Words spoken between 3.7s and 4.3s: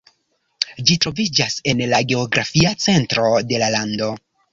lando.